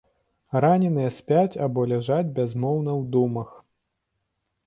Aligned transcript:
Раненыя 0.63 1.09
спяць 1.17 1.59
або 1.65 1.83
ляжаць 1.91 2.33
бязмоўна 2.39 2.91
ў 2.93 3.07
думах. 3.17 3.49